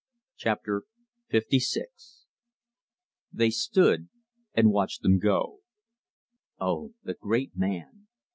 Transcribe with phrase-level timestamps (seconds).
[0.35, 0.85] Chapter
[1.31, 2.23] LVI
[3.31, 4.09] They stood
[4.55, 5.59] and watched them go.
[6.59, 8.07] "Oh, the great man!